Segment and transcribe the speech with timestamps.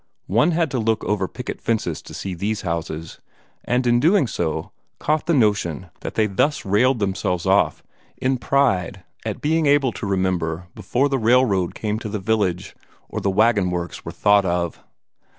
[0.25, 3.19] One had to look over picket fences to see these houses,
[3.63, 7.83] and in doing so caught the notion that they thus railed themselves off
[8.17, 12.75] in pride at being able to remember before the railroad came to the village,
[13.09, 14.83] or the wagon works were thought of.